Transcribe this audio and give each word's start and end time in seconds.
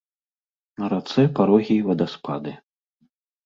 На 0.83 0.89
рацэ 0.93 1.21
парогі 1.41 1.75
і 1.77 1.87
вадаспады. 1.91 2.59